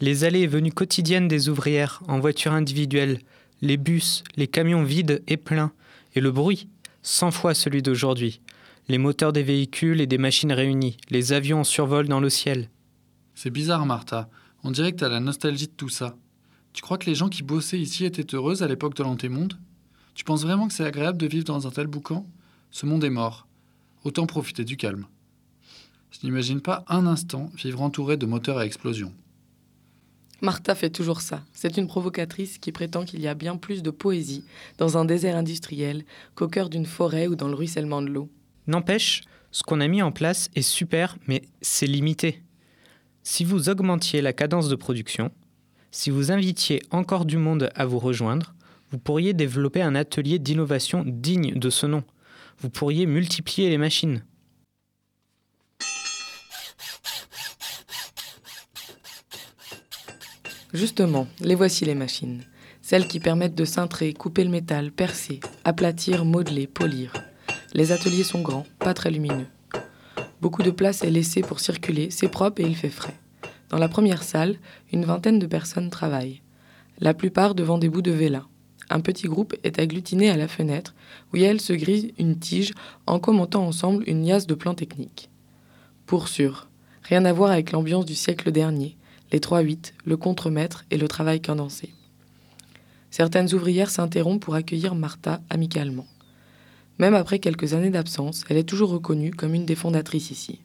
Les 0.00 0.24
allées 0.24 0.40
et 0.40 0.46
venues 0.48 0.72
quotidiennes 0.72 1.28
des 1.28 1.48
ouvrières 1.48 2.02
en 2.08 2.18
voiture 2.18 2.52
individuelle, 2.52 3.20
les 3.60 3.76
bus, 3.76 4.24
les 4.36 4.48
camions 4.48 4.82
vides 4.82 5.22
et 5.28 5.36
pleins, 5.36 5.72
et 6.14 6.20
le 6.20 6.32
bruit, 6.32 6.68
cent 7.02 7.30
fois 7.30 7.54
celui 7.54 7.82
d'aujourd'hui. 7.82 8.40
Les 8.90 8.96
moteurs 8.96 9.34
des 9.34 9.42
véhicules 9.42 10.00
et 10.00 10.06
des 10.06 10.16
machines 10.16 10.52
réunies, 10.52 10.96
les 11.10 11.34
avions 11.34 11.60
en 11.60 11.64
survol 11.64 12.08
dans 12.08 12.20
le 12.20 12.30
ciel. 12.30 12.70
C'est 13.34 13.50
bizarre, 13.50 13.84
Martha. 13.84 14.30
On 14.64 14.70
dirait 14.70 14.92
que 14.92 14.96
t'as 14.96 15.10
la 15.10 15.20
nostalgie 15.20 15.66
de 15.66 15.72
tout 15.72 15.90
ça. 15.90 16.16
Tu 16.72 16.80
crois 16.80 16.96
que 16.96 17.04
les 17.04 17.14
gens 17.14 17.28
qui 17.28 17.42
bossaient 17.42 17.78
ici 17.78 18.06
étaient 18.06 18.34
heureuses 18.34 18.62
à 18.62 18.66
l'époque 18.66 18.96
de 18.96 19.02
l'antémonde? 19.02 19.58
Tu 20.14 20.24
penses 20.24 20.42
vraiment 20.42 20.68
que 20.68 20.72
c'est 20.72 20.86
agréable 20.86 21.18
de 21.18 21.26
vivre 21.26 21.44
dans 21.44 21.66
un 21.66 21.70
tel 21.70 21.86
boucan? 21.86 22.24
Ce 22.70 22.86
monde 22.86 23.04
est 23.04 23.10
mort. 23.10 23.46
Autant 24.04 24.24
profiter 24.24 24.64
du 24.64 24.78
calme. 24.78 25.06
Je 26.10 26.20
n'imagine 26.24 26.62
pas 26.62 26.82
un 26.88 27.06
instant 27.06 27.50
vivre 27.56 27.82
entouré 27.82 28.16
de 28.16 28.24
moteurs 28.24 28.56
à 28.56 28.64
explosion. 28.64 29.12
Martha 30.40 30.74
fait 30.74 30.88
toujours 30.88 31.20
ça. 31.20 31.42
C'est 31.52 31.76
une 31.76 31.88
provocatrice 31.88 32.56
qui 32.56 32.72
prétend 32.72 33.04
qu'il 33.04 33.20
y 33.20 33.28
a 33.28 33.34
bien 33.34 33.56
plus 33.58 33.82
de 33.82 33.90
poésie 33.90 34.44
dans 34.78 34.96
un 34.96 35.04
désert 35.04 35.36
industriel 35.36 36.06
qu'au 36.34 36.48
cœur 36.48 36.70
d'une 36.70 36.86
forêt 36.86 37.26
ou 37.26 37.36
dans 37.36 37.48
le 37.48 37.54
ruissellement 37.54 38.00
de 38.00 38.06
l'eau. 38.06 38.30
N'empêche, 38.68 39.22
ce 39.50 39.62
qu'on 39.62 39.80
a 39.80 39.88
mis 39.88 40.02
en 40.02 40.12
place 40.12 40.50
est 40.54 40.60
super, 40.60 41.16
mais 41.26 41.42
c'est 41.62 41.86
limité. 41.86 42.42
Si 43.22 43.42
vous 43.42 43.70
augmentiez 43.70 44.20
la 44.20 44.34
cadence 44.34 44.68
de 44.68 44.76
production, 44.76 45.32
si 45.90 46.10
vous 46.10 46.30
invitiez 46.30 46.82
encore 46.90 47.24
du 47.24 47.38
monde 47.38 47.70
à 47.74 47.86
vous 47.86 47.98
rejoindre, 47.98 48.54
vous 48.90 48.98
pourriez 48.98 49.32
développer 49.32 49.80
un 49.80 49.94
atelier 49.94 50.38
d'innovation 50.38 51.02
digne 51.06 51.58
de 51.58 51.70
ce 51.70 51.86
nom. 51.86 52.04
Vous 52.58 52.68
pourriez 52.68 53.06
multiplier 53.06 53.70
les 53.70 53.78
machines. 53.78 54.22
Justement, 60.74 61.26
les 61.40 61.54
voici 61.54 61.86
les 61.86 61.94
machines. 61.94 62.44
Celles 62.82 63.08
qui 63.08 63.18
permettent 63.18 63.54
de 63.54 63.64
cintrer, 63.64 64.12
couper 64.12 64.44
le 64.44 64.50
métal, 64.50 64.92
percer, 64.92 65.40
aplatir, 65.64 66.26
modeler, 66.26 66.66
polir. 66.66 67.12
Les 67.74 67.92
ateliers 67.92 68.24
sont 68.24 68.40
grands, 68.40 68.66
pas 68.78 68.94
très 68.94 69.10
lumineux. 69.10 69.46
Beaucoup 70.40 70.62
de 70.62 70.70
place 70.70 71.02
est 71.02 71.10
laissée 71.10 71.42
pour 71.42 71.60
circuler, 71.60 72.10
c'est 72.10 72.28
propre 72.28 72.62
et 72.62 72.64
il 72.64 72.76
fait 72.76 72.88
frais. 72.88 73.16
Dans 73.68 73.78
la 73.78 73.88
première 73.88 74.22
salle, 74.22 74.56
une 74.92 75.04
vingtaine 75.04 75.38
de 75.38 75.46
personnes 75.46 75.90
travaillent, 75.90 76.40
la 76.98 77.12
plupart 77.12 77.54
devant 77.54 77.76
des 77.76 77.90
bouts 77.90 78.02
de 78.02 78.10
vélin. 78.10 78.46
Un 78.88 79.00
petit 79.00 79.26
groupe 79.26 79.54
est 79.64 79.78
agglutiné 79.78 80.30
à 80.30 80.36
la 80.36 80.48
fenêtre, 80.48 80.94
où 81.32 81.36
elles 81.36 81.60
se 81.60 81.74
grisent 81.74 82.12
une 82.18 82.38
tige 82.38 82.72
en 83.06 83.18
commentant 83.18 83.66
ensemble 83.66 84.02
une 84.06 84.26
liasse 84.26 84.46
de 84.46 84.54
plans 84.54 84.74
techniques. 84.74 85.28
Pour 86.06 86.28
sûr, 86.28 86.68
rien 87.02 87.26
à 87.26 87.32
voir 87.34 87.50
avec 87.50 87.72
l'ambiance 87.72 88.06
du 88.06 88.14
siècle 88.14 88.50
dernier, 88.50 88.96
les 89.30 89.40
3-8, 89.40 89.92
le 90.06 90.16
contremaître 90.16 90.86
et 90.90 90.96
le 90.96 91.06
travail 91.06 91.42
condensé. 91.42 91.92
Certaines 93.10 93.52
ouvrières 93.52 93.90
s'interrompent 93.90 94.42
pour 94.42 94.54
accueillir 94.54 94.94
Martha 94.94 95.42
amicalement. 95.50 96.06
Même 96.98 97.14
après 97.14 97.38
quelques 97.38 97.74
années 97.74 97.90
d'absence, 97.90 98.44
elle 98.48 98.56
est 98.56 98.68
toujours 98.68 98.90
reconnue 98.90 99.30
comme 99.30 99.54
une 99.54 99.66
des 99.66 99.76
fondatrices 99.76 100.30
ici. 100.30 100.60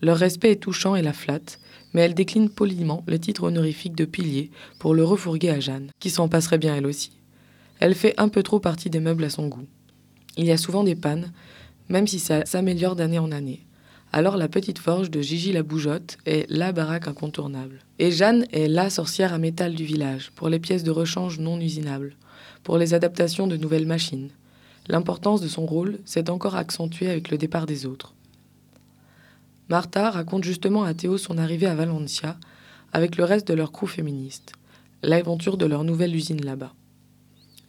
Leur 0.00 0.16
respect 0.16 0.52
est 0.52 0.62
touchant 0.62 0.96
et 0.96 1.02
la 1.02 1.12
flatte, 1.12 1.60
mais 1.92 2.02
elle 2.02 2.14
décline 2.14 2.50
poliment 2.50 3.04
le 3.06 3.18
titre 3.18 3.44
honorifique 3.44 3.94
de 3.94 4.04
pilier 4.04 4.50
pour 4.78 4.94
le 4.94 5.04
refourguer 5.04 5.50
à 5.50 5.60
Jeanne, 5.60 5.90
qui 6.00 6.10
s'en 6.10 6.28
passerait 6.28 6.58
bien 6.58 6.74
elle 6.74 6.86
aussi. 6.86 7.12
Elle 7.78 7.94
fait 7.94 8.14
un 8.18 8.28
peu 8.28 8.42
trop 8.42 8.58
partie 8.58 8.90
des 8.90 9.00
meubles 9.00 9.24
à 9.24 9.30
son 9.30 9.48
goût. 9.48 9.66
Il 10.36 10.46
y 10.46 10.50
a 10.50 10.56
souvent 10.56 10.84
des 10.84 10.96
pannes, 10.96 11.32
même 11.88 12.06
si 12.06 12.18
ça 12.18 12.44
s'améliore 12.44 12.96
d'année 12.96 13.18
en 13.18 13.30
année. 13.30 13.60
Alors 14.12 14.36
la 14.36 14.48
petite 14.48 14.78
forge 14.78 15.10
de 15.10 15.20
Gigi 15.20 15.52
la 15.52 15.62
Bougeotte 15.62 16.18
est 16.24 16.46
la 16.48 16.72
baraque 16.72 17.08
incontournable. 17.08 17.80
Et 17.98 18.10
Jeanne 18.10 18.46
est 18.52 18.68
la 18.68 18.88
sorcière 18.88 19.32
à 19.32 19.38
métal 19.38 19.74
du 19.74 19.84
village, 19.84 20.30
pour 20.34 20.48
les 20.48 20.58
pièces 20.58 20.84
de 20.84 20.90
rechange 20.90 21.38
non 21.38 21.60
usinables, 21.60 22.16
pour 22.62 22.78
les 22.78 22.94
adaptations 22.94 23.46
de 23.46 23.56
nouvelles 23.56 23.86
machines. 23.86 24.30
L'importance 24.88 25.40
de 25.40 25.48
son 25.48 25.66
rôle 25.66 25.98
s'est 26.04 26.30
encore 26.30 26.56
accentuée 26.56 27.08
avec 27.08 27.30
le 27.30 27.38
départ 27.38 27.66
des 27.66 27.86
autres. 27.86 28.14
Martha 29.70 30.10
raconte 30.10 30.44
justement 30.44 30.84
à 30.84 30.92
Théo 30.92 31.16
son 31.16 31.38
arrivée 31.38 31.66
à 31.66 31.74
Valencia 31.74 32.36
avec 32.92 33.16
le 33.16 33.24
reste 33.24 33.48
de 33.48 33.54
leur 33.54 33.72
crew 33.72 33.86
féministe, 33.86 34.52
l'aventure 35.02 35.56
de 35.56 35.66
leur 35.66 35.84
nouvelle 35.84 36.14
usine 36.14 36.44
là-bas. 36.44 36.74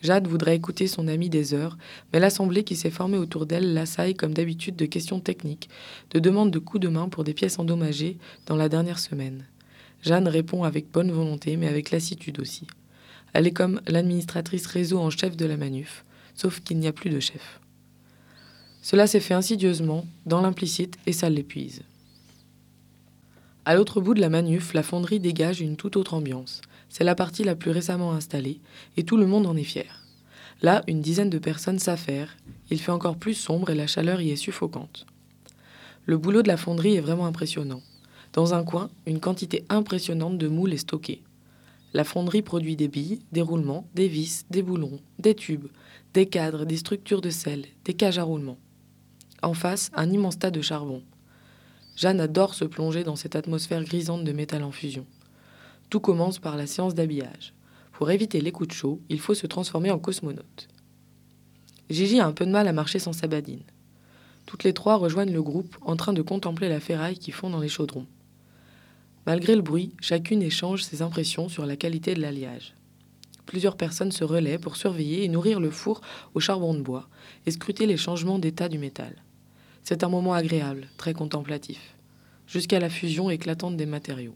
Jade 0.02 0.28
voudrait 0.28 0.56
écouter 0.56 0.88
son 0.88 1.08
amie 1.08 1.30
des 1.30 1.54
heures, 1.54 1.78
mais 2.14 2.20
l'assemblée 2.20 2.64
qui 2.64 2.76
s'est 2.76 2.92
formée 2.92 3.18
autour 3.18 3.46
d'elle 3.46 3.74
l'assaille 3.74 4.14
comme 4.14 4.34
d'habitude 4.34 4.76
de 4.76 4.86
questions 4.86 5.20
techniques, 5.20 5.70
de 6.12 6.20
demandes 6.20 6.52
de 6.52 6.60
coups 6.60 6.82
de 6.82 6.90
main 6.90 7.10
pour 7.10 7.24
des 7.24 7.34
pièces 7.34 7.58
endommagées 7.58 8.18
dans 8.46 8.56
la 8.56 8.70
dernière 8.70 9.00
semaine. 9.00 9.46
Jeanne 10.04 10.28
répond 10.28 10.64
avec 10.64 10.92
bonne 10.92 11.12
volonté, 11.12 11.58
mais 11.58 11.68
avec 11.68 11.90
lassitude 11.90 12.40
aussi. 12.40 12.68
Elle 13.34 13.48
est 13.48 13.52
comme 13.52 13.82
l'administratrice 13.88 14.68
réseau 14.68 15.00
en 15.00 15.10
chef 15.10 15.36
de 15.36 15.46
la 15.46 15.58
manuf, 15.58 16.05
sauf 16.36 16.60
qu'il 16.62 16.77
n'y 16.77 16.88
a 16.88 16.94
plus 16.94 17.10
de 17.10 17.20
chef. 17.20 17.60
Cela 18.82 19.08
s'est 19.08 19.20
fait 19.20 19.34
insidieusement, 19.34 20.06
dans 20.25 20.42
l'implicite, 20.42 20.98
et 21.08 21.13
ça 21.13 21.30
l'épuise. 21.30 21.82
À 23.65 23.74
l'autre 23.74 24.00
bout 24.00 24.13
de 24.13 24.22
la 24.22 24.30
manuf, 24.30 24.74
la 24.74 24.84
fonderie 24.84 25.20
dégage 25.20 25.60
une 25.60 25.75
toute 25.75 25.98
autre 25.98 26.13
ambiance. 26.13 26.62
C'est 26.88 27.04
la 27.04 27.15
partie 27.15 27.44
la 27.44 27.56
plus 27.56 27.72
récemment 27.72 28.12
installée, 28.12 28.60
et 28.96 29.04
tout 29.04 29.18
le 29.18 29.25
monde 29.25 29.48
en 29.48 29.56
est 29.56 29.63
fier. 29.63 30.04
Là, 30.62 30.84
une 30.88 31.01
dizaine 31.01 31.32
de 31.32 31.39
personnes 31.39 31.80
s'affairent, 31.80 32.38
il 32.70 32.80
fait 32.80 32.92
encore 32.92 33.18
plus 33.18 33.34
sombre 33.34 33.70
et 33.70 33.75
la 33.75 33.88
chaleur 33.88 34.22
y 34.22 34.32
est 34.32 34.36
suffocante. 34.36 35.06
Le 36.06 36.18
boulot 36.18 36.44
de 36.44 36.48
la 36.48 36.58
fonderie 36.58 36.96
est 36.96 37.01
vraiment 37.01 37.25
impressionnant. 37.25 37.82
Dans 38.34 38.54
un 38.54 38.63
coin, 38.63 38.89
une 39.08 39.20
quantité 39.20 39.65
impressionnante 39.70 40.38
de 40.38 40.48
moules 40.48 40.74
est 40.74 40.77
stockée. 40.77 41.24
La 41.94 42.04
fonderie 42.04 42.42
produit 42.42 42.75
des 42.75 42.88
billes, 42.88 43.20
des 43.32 43.42
roulements, 43.42 43.88
des 43.96 44.08
vis, 44.08 44.46
des 44.50 44.62
boulons, 44.62 45.00
des 45.18 45.34
tubes, 45.34 45.68
des 46.16 46.28
cadres, 46.28 46.64
des 46.64 46.78
structures 46.78 47.20
de 47.20 47.30
sel, 47.30 47.66
des 47.84 47.94
cages 47.94 48.20
à 48.20 48.24
roulement. 48.24 48.58
En 49.44 49.54
face, 49.54 49.92
un 49.94 50.10
immense 50.10 50.40
tas 50.40 50.50
de 50.50 50.62
charbon. 50.62 51.04
Jeanne 51.98 52.22
adore 52.22 52.54
se 52.54 52.64
plonger 52.64 53.04
dans 53.04 53.18
cette 53.18 53.36
atmosphère 53.36 53.84
grisante 53.84 54.24
de 54.24 54.32
métal 54.32 54.64
en 54.64 54.72
fusion. 54.72 55.06
Tout 55.90 56.00
commence 56.00 56.40
par 56.40 56.56
la 56.56 56.68
séance 56.68 56.96
d'habillage. 56.96 57.54
Pour 57.92 58.12
éviter 58.12 58.40
les 58.40 58.54
coups 58.54 58.70
de 58.70 58.74
chaud, 58.74 59.02
il 59.10 59.20
faut 59.20 59.34
se 59.34 59.46
transformer 59.46 59.92
en 59.92 60.00
cosmonaute. 60.00 60.70
Gigi 61.90 62.22
a 62.22 62.28
un 62.28 62.32
peu 62.32 62.46
de 62.46 62.52
mal 62.52 62.70
à 62.70 62.74
marcher 62.74 63.00
sans 63.00 63.12
sa 63.12 63.28
badine. 63.28 63.64
Toutes 64.46 64.64
les 64.64 64.74
trois 64.74 64.96
rejoignent 64.96 65.34
le 65.34 65.44
groupe 65.44 65.76
en 65.82 65.98
train 65.98 66.14
de 66.14 66.22
contempler 66.22 66.70
la 66.70 66.80
ferraille 66.80 67.20
qui 67.20 67.32
fond 67.32 67.50
dans 67.50 67.60
les 67.60 67.68
chaudrons. 67.68 68.08
Malgré 69.26 69.54
le 69.54 69.62
bruit, 69.62 69.92
chacune 70.00 70.42
échange 70.42 70.84
ses 70.84 71.02
impressions 71.02 71.50
sur 71.50 71.66
la 71.66 71.76
qualité 71.76 72.14
de 72.14 72.22
l'alliage. 72.22 72.74
Plusieurs 73.46 73.78
personnes 73.78 74.12
se 74.12 74.24
relaient 74.24 74.58
pour 74.58 74.75
surveiller 74.75 75.24
et 75.24 75.28
nourrir 75.28 75.60
le 75.60 75.70
four 75.70 76.02
au 76.34 76.40
charbon 76.40 76.74
de 76.74 76.82
bois 76.82 77.08
et 77.46 77.52
scruter 77.52 77.86
les 77.86 77.98
changements 77.98 78.40
d'état 78.40 78.70
du 78.70 78.78
métal. 78.78 79.16
C'est 79.84 80.04
un 80.04 80.10
moment 80.10 80.34
agréable, 80.34 80.88
très 80.98 81.14
contemplatif, 81.14 81.96
jusqu'à 82.48 82.80
la 82.80 82.90
fusion 82.90 83.30
éclatante 83.30 83.78
des 83.78 83.86
matériaux. 83.86 84.36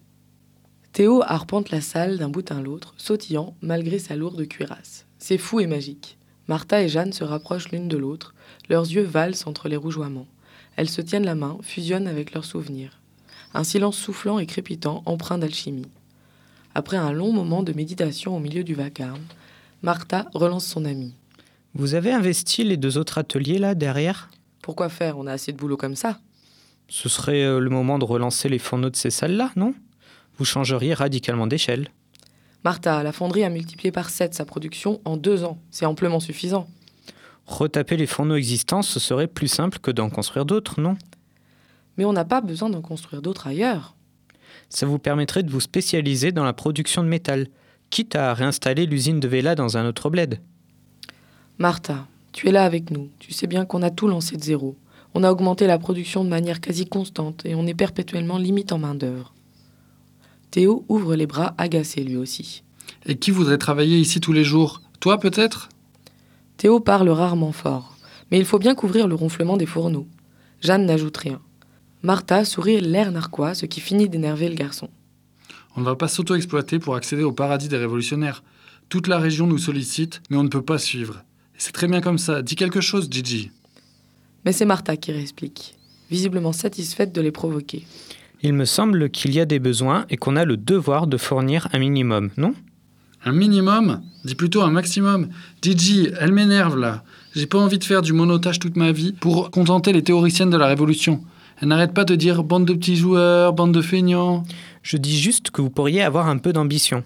Théo 0.93 1.21
arpente 1.23 1.71
la 1.71 1.81
salle 1.81 2.17
d'un 2.17 2.29
bout 2.29 2.51
à 2.51 2.61
l'autre, 2.61 2.93
sautillant 2.97 3.55
malgré 3.61 3.99
sa 3.99 4.15
lourde 4.15 4.47
cuirasse. 4.47 5.05
C'est 5.17 5.37
fou 5.37 5.59
et 5.59 5.67
magique. 5.67 6.17
Martha 6.47 6.81
et 6.81 6.89
Jeanne 6.89 7.13
se 7.13 7.23
rapprochent 7.23 7.69
l'une 7.69 7.87
de 7.87 7.97
l'autre, 7.97 8.33
leurs 8.69 8.89
yeux 8.89 9.03
valsent 9.03 9.45
entre 9.45 9.69
les 9.69 9.75
rougeoiements. 9.75 10.27
Elles 10.75 10.89
se 10.89 11.01
tiennent 11.01 11.25
la 11.25 11.35
main, 11.35 11.57
fusionnent 11.61 12.07
avec 12.07 12.33
leurs 12.33 12.45
souvenirs. 12.45 12.99
Un 13.53 13.63
silence 13.63 13.97
soufflant 13.97 14.39
et 14.39 14.45
crépitant, 14.45 15.03
empreint 15.05 15.37
d'alchimie. 15.37 15.91
Après 16.75 16.97
un 16.97 17.11
long 17.11 17.31
moment 17.31 17.63
de 17.63 17.73
méditation 17.73 18.35
au 18.35 18.39
milieu 18.39 18.63
du 18.63 18.75
vacarme, 18.75 19.21
Martha 19.81 20.27
relance 20.33 20.65
son 20.65 20.85
amie. 20.85 21.13
Vous 21.73 21.95
avez 21.95 22.11
investi 22.11 22.63
les 22.63 22.77
deux 22.77 22.97
autres 22.97 23.17
ateliers 23.17 23.57
là 23.57 23.75
derrière? 23.75 24.29
Pourquoi 24.61 24.89
faire? 24.89 25.17
On 25.17 25.27
a 25.27 25.31
assez 25.31 25.51
de 25.51 25.57
boulot 25.57 25.77
comme 25.77 25.95
ça. 25.95 26.19
Ce 26.87 27.07
serait 27.09 27.43
euh, 27.43 27.59
le 27.59 27.69
moment 27.69 27.99
de 27.99 28.05
relancer 28.05 28.49
les 28.49 28.59
fourneaux 28.59 28.89
de 28.89 28.95
ces 28.95 29.11
salles-là, 29.11 29.51
non? 29.55 29.73
Vous 30.37 30.45
changeriez 30.45 30.93
radicalement 30.93 31.47
d'échelle. 31.47 31.89
Martha, 32.63 33.03
la 33.03 33.11
fonderie 33.11 33.43
a 33.43 33.49
multiplié 33.49 33.91
par 33.91 34.09
7 34.09 34.33
sa 34.33 34.45
production 34.45 34.99
en 35.05 35.15
deux 35.15 35.43
ans. 35.43 35.59
C'est 35.71 35.85
amplement 35.85 36.19
suffisant. 36.19 36.67
Retaper 37.45 37.97
les 37.97 38.05
fourneaux 38.05 38.35
existants, 38.35 38.81
ce 38.81 38.99
serait 38.99 39.27
plus 39.27 39.47
simple 39.47 39.79
que 39.79 39.91
d'en 39.91 40.09
construire 40.09 40.45
d'autres, 40.45 40.81
non? 40.81 40.97
Mais 41.97 42.05
on 42.05 42.13
n'a 42.13 42.25
pas 42.25 42.41
besoin 42.41 42.69
d'en 42.69 42.81
construire 42.81 43.21
d'autres 43.21 43.47
ailleurs. 43.47 43.95
Ça 44.69 44.85
vous 44.85 44.99
permettrait 44.99 45.43
de 45.43 45.51
vous 45.51 45.59
spécialiser 45.59 46.31
dans 46.31 46.43
la 46.43 46.53
production 46.53 47.03
de 47.03 47.07
métal, 47.07 47.47
quitte 47.89 48.15
à 48.15 48.33
réinstaller 48.33 48.85
l'usine 48.85 49.19
de 49.19 49.27
Vela 49.27 49.55
dans 49.55 49.77
un 49.77 49.87
autre 49.87 50.09
bled. 50.09 50.39
Martha, 51.57 52.07
tu 52.31 52.47
es 52.47 52.51
là 52.51 52.63
avec 52.63 52.91
nous. 52.91 53.09
Tu 53.19 53.33
sais 53.33 53.47
bien 53.47 53.65
qu'on 53.65 53.81
a 53.81 53.89
tout 53.89 54.07
lancé 54.07 54.37
de 54.37 54.43
zéro. 54.43 54.77
On 55.15 55.23
a 55.23 55.31
augmenté 55.31 55.65
la 55.65 55.79
production 55.79 56.23
de 56.23 56.29
manière 56.29 56.61
quasi 56.61 56.85
constante 56.85 57.45
et 57.45 57.55
on 57.55 57.65
est 57.65 57.73
perpétuellement 57.73 58.37
limite 58.37 58.71
en 58.71 58.77
main-d'œuvre. 58.77 59.33
Théo 60.51 60.85
ouvre 60.87 61.15
les 61.15 61.27
bras, 61.27 61.55
agacé 61.57 62.03
lui 62.03 62.17
aussi. 62.17 62.63
Et 63.05 63.17
qui 63.17 63.31
voudrait 63.31 63.57
travailler 63.57 63.97
ici 63.97 64.19
tous 64.19 64.33
les 64.33 64.43
jours? 64.43 64.81
Toi 64.99 65.19
peut-être? 65.19 65.69
Théo 66.57 66.79
parle 66.79 67.09
rarement 67.09 67.51
fort, 67.51 67.97
mais 68.29 68.37
il 68.37 68.45
faut 68.45 68.59
bien 68.59 68.75
couvrir 68.75 69.07
le 69.07 69.15
ronflement 69.15 69.57
des 69.57 69.65
fourneaux. 69.65 70.07
Jeanne 70.61 70.85
n'ajoute 70.85 71.17
rien. 71.17 71.41
Martha 72.01 72.45
sourit 72.45 72.79
l'air 72.79 73.11
narquois, 73.11 73.53
ce 73.53 73.65
qui 73.65 73.81
finit 73.81 74.07
d'énerver 74.07 74.47
le 74.47 74.55
garçon. 74.55 74.89
On 75.75 75.81
ne 75.81 75.85
va 75.85 75.95
pas 75.95 76.07
s'auto-exploiter 76.07 76.79
pour 76.79 76.95
accéder 76.95 77.23
au 77.23 77.33
paradis 77.33 77.67
des 77.67 77.77
révolutionnaires. 77.77 78.43
Toute 78.87 79.07
la 79.07 79.19
région 79.19 79.47
nous 79.47 79.57
sollicite, 79.57 80.21
mais 80.29 80.37
on 80.37 80.43
ne 80.43 80.49
peut 80.49 80.61
pas 80.61 80.77
suivre. 80.77 81.23
C'est 81.57 81.73
très 81.73 81.87
bien 81.87 81.99
comme 81.99 82.17
ça. 82.17 82.41
Dis 82.41 82.55
quelque 82.55 82.79
chose, 82.79 83.09
Gigi. 83.11 83.51
Mais 84.45 84.53
c'est 84.53 84.65
Martha 84.65 84.95
qui 84.95 85.11
réexplique, 85.11 85.75
visiblement 86.09 86.53
satisfaite 86.53 87.13
de 87.13 87.19
les 87.19 87.31
provoquer. 87.31 87.85
Il 88.41 88.53
me 88.53 88.63
semble 88.63 89.09
qu'il 89.09 89.33
y 89.33 89.41
a 89.41 89.45
des 89.45 89.59
besoins 89.59 90.05
et 90.09 90.15
qu'on 90.15 90.37
a 90.37 90.45
le 90.45 90.55
devoir 90.55 91.05
de 91.05 91.17
fournir 91.17 91.67
un 91.73 91.79
minimum, 91.79 92.29
non? 92.37 92.53
Un 93.25 93.33
minimum? 93.33 94.01
Dis 94.23 94.35
plutôt 94.35 94.61
un 94.61 94.71
maximum. 94.71 95.27
Gigi, 95.61 96.09
elle 96.17 96.31
m'énerve 96.31 96.79
là. 96.79 97.03
J'ai 97.35 97.47
pas 97.47 97.59
envie 97.59 97.77
de 97.77 97.83
faire 97.83 98.01
du 98.01 98.13
monotage 98.13 98.59
toute 98.59 98.77
ma 98.77 98.93
vie 98.93 99.11
pour 99.11 99.51
contenter 99.51 99.91
les 99.91 100.03
théoriciennes 100.03 100.49
de 100.49 100.57
la 100.57 100.67
Révolution. 100.67 101.21
Elle 101.61 101.67
n'arrête 101.67 101.93
pas 101.93 102.05
de 102.05 102.15
dire 102.15 102.43
bande 102.43 102.65
de 102.65 102.73
petits 102.73 102.95
joueurs, 102.95 103.53
bande 103.53 103.73
de 103.73 103.81
feignants. 103.81 104.43
Je 104.81 104.97
dis 104.97 105.19
juste 105.19 105.51
que 105.51 105.61
vous 105.61 105.69
pourriez 105.69 106.01
avoir 106.01 106.27
un 106.27 106.37
peu 106.37 106.53
d'ambition. 106.53 107.03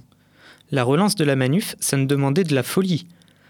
La 0.71 0.83
relance 0.83 1.15
de 1.15 1.23
la 1.23 1.35
manuf, 1.35 1.75
ça 1.79 1.97
ne 1.97 2.05
demandait 2.05 2.43
de 2.43 2.53
la 2.53 2.63
folie. 2.63 3.07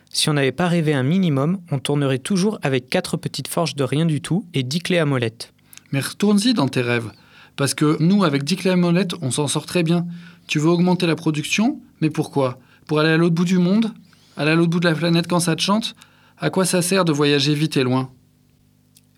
Si 0.10 0.30
on 0.30 0.34
n'avait 0.34 0.52
pas 0.52 0.68
rêvé 0.68 0.94
un 0.94 1.04
minimum, 1.04 1.60
on 1.72 1.80
tournerait 1.80 2.20
toujours 2.20 2.60
avec 2.62 2.90
quatre 2.90 3.18
petites 3.18 3.48
forges 3.48 3.76
de 3.76 3.84
rien 3.84 4.06
du 4.06 4.22
tout 4.22 4.46
et 4.54 4.64
dix 4.64 4.80
clés 4.80 5.00
à 5.00 5.06
molette. 5.06 5.54
Mais 5.92 6.00
retourne-y 6.00 6.54
dans 6.54 6.68
tes 6.68 6.82
rêves. 6.82 7.12
Parce 7.56 7.74
que 7.74 7.98
nous, 8.02 8.24
avec 8.24 8.44
10 8.44 8.56
clés 8.56 8.72
à 8.72 8.76
molette, 8.76 9.14
on 9.22 9.32
s'en 9.32 9.48
sort 9.48 9.66
très 9.66 9.84
bien. 9.84 10.08
Tu 10.48 10.60
veux 10.60 10.70
augmenter 10.70 11.06
la 11.06 11.16
production? 11.16 11.80
Mais 12.02 12.10
pourquoi? 12.10 12.60
Pour 12.88 13.00
aller 13.00 13.10
à 13.10 13.18
l'autre 13.18 13.36
bout 13.36 13.46
du 13.46 13.60
monde? 13.60 13.94
Aller 14.36 14.52
à 14.52 14.56
l'autre 14.56 14.72
bout 14.72 14.80
de 14.80 14.88
la 14.88 14.96
planète 14.96 15.28
quand 15.28 15.40
ça 15.40 15.56
te 15.56 15.62
chante? 15.62 15.96
À 16.40 16.50
quoi 16.50 16.66
ça 16.66 16.82
sert 16.82 17.06
de 17.06 17.12
voyager 17.12 17.54
vite 17.54 17.78
et 17.78 17.84
loin? 17.84 18.10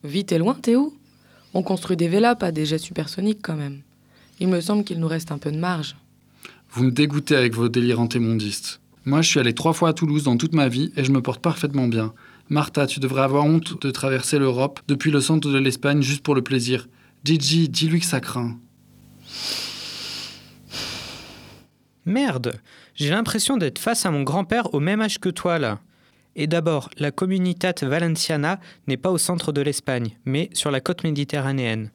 Vite 0.03 0.33
et 0.33 0.37
loin, 0.37 0.53
t'es 0.53 0.75
où? 0.75 0.93
On 1.55 1.63
construit 1.63 1.95
des 1.95 2.09
vélas, 2.09 2.35
pas 2.35 2.51
des 2.51 2.65
jets 2.65 2.77
supersoniques 2.77 3.39
quand 3.41 3.55
même. 3.55 3.79
Il 4.41 4.49
me 4.49 4.59
semble 4.59 4.83
qu'il 4.83 4.99
nous 4.99 5.07
reste 5.07 5.31
un 5.31 5.37
peu 5.37 5.53
de 5.53 5.57
marge. 5.57 5.95
Vous 6.69 6.83
me 6.83 6.91
dégoûtez 6.91 7.33
avec 7.33 7.55
vos 7.55 7.69
délires 7.69 8.01
antémondistes. 8.01 8.81
Moi, 9.05 9.21
je 9.21 9.29
suis 9.29 9.39
allé 9.39 9.53
trois 9.53 9.71
fois 9.71 9.89
à 9.89 9.93
Toulouse 9.93 10.23
dans 10.23 10.35
toute 10.35 10.53
ma 10.53 10.67
vie 10.67 10.91
et 10.97 11.05
je 11.05 11.13
me 11.13 11.21
porte 11.21 11.41
parfaitement 11.41 11.87
bien. 11.87 12.13
Martha, 12.49 12.87
tu 12.87 12.99
devrais 12.99 13.21
avoir 13.21 13.45
honte 13.45 13.81
de 13.81 13.89
traverser 13.89 14.37
l'Europe 14.37 14.81
depuis 14.89 15.11
le 15.11 15.21
centre 15.21 15.49
de 15.49 15.57
l'Espagne 15.57 16.01
juste 16.01 16.23
pour 16.23 16.35
le 16.35 16.41
plaisir. 16.41 16.89
Gigi, 17.23 17.69
dis-lui 17.69 18.01
que 18.01 18.05
ça 18.05 18.19
craint. 18.19 18.59
Merde, 22.05 22.59
j'ai 22.95 23.11
l'impression 23.11 23.55
d'être 23.55 23.79
face 23.79 24.05
à 24.05 24.11
mon 24.11 24.23
grand-père 24.23 24.73
au 24.73 24.81
même 24.81 24.99
âge 24.99 25.19
que 25.19 25.29
toi 25.29 25.57
là. 25.57 25.79
Et 26.35 26.47
d'abord, 26.47 26.89
la 26.97 27.11
Comunitat 27.11 27.73
Valenciana 27.81 28.59
n'est 28.87 28.97
pas 28.97 29.11
au 29.11 29.17
centre 29.17 29.51
de 29.51 29.61
l'Espagne, 29.61 30.17
mais 30.25 30.49
sur 30.53 30.69
la 30.69 30.81
côte 30.81 31.03
méditerranéenne. 31.03 31.91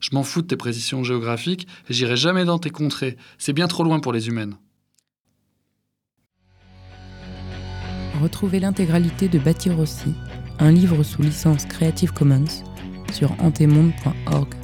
Je 0.00 0.10
m'en 0.12 0.22
fous 0.22 0.42
de 0.42 0.48
tes 0.48 0.56
précisions 0.56 1.04
géographiques 1.04 1.68
et 1.88 1.94
j'irai 1.94 2.16
jamais 2.16 2.44
dans 2.44 2.58
tes 2.58 2.70
contrées. 2.70 3.16
C'est 3.38 3.52
bien 3.52 3.68
trop 3.68 3.84
loin 3.84 4.00
pour 4.00 4.12
les 4.12 4.28
humaines. 4.28 4.56
Retrouvez 8.20 8.60
l'intégralité 8.60 9.28
de 9.28 9.38
Bâtir 9.38 9.78
aussi, 9.78 10.14
un 10.58 10.70
livre 10.70 11.02
sous 11.02 11.22
licence 11.22 11.66
Creative 11.66 12.12
Commons, 12.12 12.64
sur 13.12 13.32
antemonde.org. 13.40 14.54